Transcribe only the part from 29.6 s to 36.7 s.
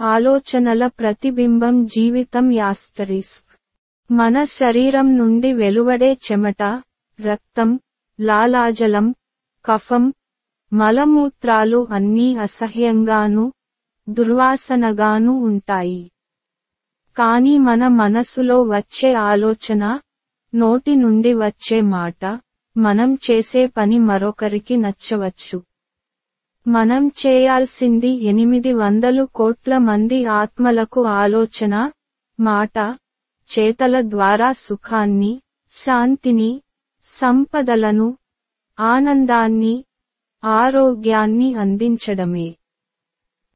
మంది ఆత్మలకు ఆలోచన మాట చేతల ద్వారా సుఖాన్ని శాంతిని